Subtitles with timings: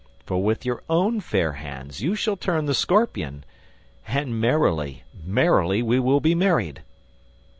[0.25, 3.43] For, with your own fair hands, you shall turn the scorpion...
[4.07, 6.81] And merrily, merrily, we will be married!"